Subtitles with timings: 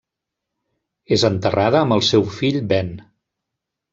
[1.17, 2.91] És enterrada amb el seu fill Ben.